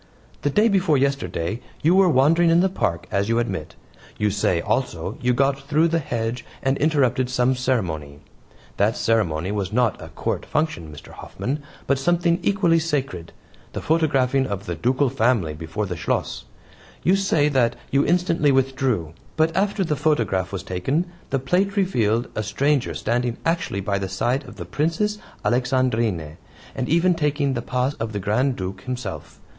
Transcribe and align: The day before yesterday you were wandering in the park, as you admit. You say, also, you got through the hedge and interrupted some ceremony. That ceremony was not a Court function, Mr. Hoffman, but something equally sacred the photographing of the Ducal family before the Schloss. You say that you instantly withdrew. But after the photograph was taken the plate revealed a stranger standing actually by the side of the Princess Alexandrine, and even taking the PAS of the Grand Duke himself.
The 0.41 0.49
day 0.49 0.67
before 0.67 0.97
yesterday 0.97 1.61
you 1.83 1.93
were 1.93 2.09
wandering 2.09 2.49
in 2.49 2.61
the 2.61 2.69
park, 2.69 3.05
as 3.11 3.29
you 3.29 3.37
admit. 3.37 3.75
You 4.17 4.31
say, 4.31 4.59
also, 4.59 5.15
you 5.21 5.31
got 5.31 5.59
through 5.61 5.89
the 5.89 5.99
hedge 5.99 6.43
and 6.63 6.75
interrupted 6.79 7.29
some 7.29 7.53
ceremony. 7.55 8.21
That 8.77 8.97
ceremony 8.97 9.51
was 9.51 9.71
not 9.71 10.01
a 10.01 10.07
Court 10.07 10.43
function, 10.43 10.91
Mr. 10.91 11.09
Hoffman, 11.09 11.61
but 11.85 11.99
something 11.99 12.39
equally 12.41 12.79
sacred 12.79 13.31
the 13.73 13.79
photographing 13.83 14.47
of 14.47 14.65
the 14.65 14.73
Ducal 14.73 15.11
family 15.11 15.53
before 15.53 15.85
the 15.85 15.95
Schloss. 15.95 16.45
You 17.03 17.15
say 17.15 17.47
that 17.49 17.75
you 17.91 18.03
instantly 18.03 18.51
withdrew. 18.51 19.13
But 19.37 19.55
after 19.55 19.83
the 19.83 19.95
photograph 19.95 20.51
was 20.51 20.63
taken 20.63 21.05
the 21.29 21.37
plate 21.37 21.75
revealed 21.77 22.27
a 22.33 22.41
stranger 22.41 22.95
standing 22.95 23.37
actually 23.45 23.81
by 23.81 23.99
the 23.99 24.09
side 24.09 24.45
of 24.45 24.55
the 24.55 24.65
Princess 24.65 25.19
Alexandrine, 25.45 26.37
and 26.73 26.89
even 26.89 27.13
taking 27.13 27.53
the 27.53 27.61
PAS 27.61 27.93
of 27.99 28.13
the 28.13 28.19
Grand 28.19 28.55
Duke 28.55 28.81
himself. 28.85 29.39